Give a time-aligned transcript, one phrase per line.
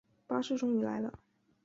[0.25, 1.13] 巴士终于来了